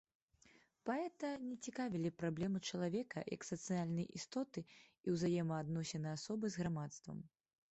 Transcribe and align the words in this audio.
Паэта 0.89 1.29
не 1.49 1.55
цікавілі 1.67 2.11
праблемы 2.21 2.61
чалавека 2.71 3.19
як 3.35 3.41
сацыяльнай 3.51 4.09
істоты 4.21 4.65
і 5.05 5.07
ўзаемаадносіны 5.17 6.07
асобы 6.17 6.45
з 6.57 6.65
грамадствам. 6.65 7.17